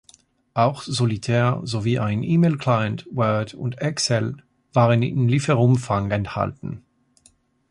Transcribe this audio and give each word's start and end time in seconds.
Auch 0.55 0.81
Solitär 0.81 1.61
sowie 1.63 1.99
ein 1.99 2.23
E-Mail-Client, 2.23 3.07
Word 3.11 3.53
und 3.53 3.81
Excel 3.83 4.37
waren 4.73 5.03
im 5.03 5.27
Lieferumfang 5.27 6.09
enthalten. 6.09 6.83